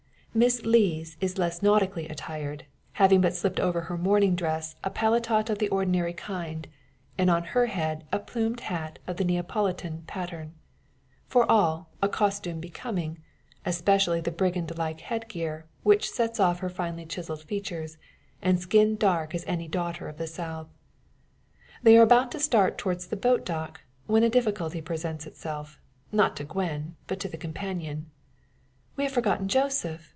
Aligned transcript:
Miss 0.33 0.61
Lees 0.65 1.17
is 1.19 1.37
less 1.37 1.61
nautically 1.61 2.07
attired; 2.07 2.63
having 2.93 3.19
but 3.19 3.35
slipped 3.35 3.59
over 3.59 3.81
her 3.81 3.97
morning 3.97 4.33
dress 4.33 4.77
a 4.81 4.89
paletot 4.89 5.49
of 5.49 5.57
the 5.59 5.67
ordinary 5.67 6.13
kind, 6.13 6.69
and 7.17 7.29
on 7.29 7.43
her 7.51 7.65
head 7.65 8.05
a 8.13 8.19
plumed 8.19 8.61
hat 8.61 8.97
of 9.07 9.17
the 9.17 9.25
Neapolitan 9.25 10.03
pattern. 10.07 10.53
For 11.27 11.43
all, 11.51 11.89
a 12.01 12.07
costume 12.07 12.61
becoming; 12.61 13.19
especially 13.65 14.21
the 14.21 14.31
brigand 14.31 14.71
like 14.77 15.01
head 15.01 15.27
gear 15.27 15.65
which 15.83 16.09
sets 16.09 16.39
off 16.39 16.59
her 16.59 16.69
finely 16.69 17.05
chiselled 17.05 17.43
features, 17.43 17.97
and 18.41 18.57
skin 18.57 18.95
dark 18.95 19.35
as 19.35 19.43
any 19.47 19.67
daughter 19.67 20.07
of 20.07 20.15
the 20.17 20.27
South. 20.27 20.69
They 21.83 21.97
are 21.97 22.03
about 22.03 22.39
starting 22.39 22.77
towards 22.77 23.07
the 23.07 23.17
boat 23.17 23.43
dock, 23.45 23.81
when 24.07 24.23
a 24.23 24.29
difficulty 24.29 24.81
presents 24.81 25.27
itself 25.27 25.77
not 26.09 26.37
to 26.37 26.45
Gwen, 26.45 26.95
but 27.07 27.19
the 27.19 27.37
companion. 27.37 28.09
"We 28.95 29.03
have 29.03 29.11
forgotten 29.11 29.49
Joseph!" 29.49 30.07